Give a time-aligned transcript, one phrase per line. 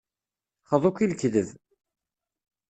[0.69, 1.49] Xḍu-k i lekdeb.